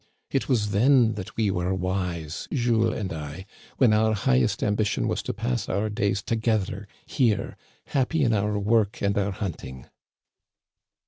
[0.31, 3.45] It was then that we were wise, Jules and I,
[3.77, 9.03] when our highest ambition was to pass our days together here, happy in our work
[9.03, 9.85] and our hunting."